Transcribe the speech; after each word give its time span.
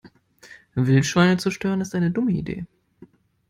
Wildschweine 0.73 1.37
zu 1.37 1.51
stören 1.51 1.79
ist 1.81 1.93
eine 1.93 2.09
dumme 2.09 2.31
Idee. 2.31 2.65